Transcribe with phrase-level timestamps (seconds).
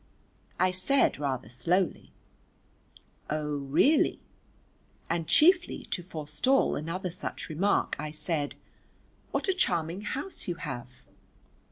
[0.59, 2.11] I said rather slowly,
[3.29, 4.19] "O, really,"
[5.11, 8.55] and chiefly to forestall another such remark I said
[9.29, 11.03] "What a charming house you have."